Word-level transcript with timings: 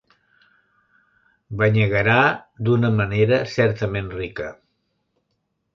Banyegarà 1.59 2.17
d'una 2.69 2.93
manera 3.03 3.41
certament 3.55 4.13
rica. 4.19 4.53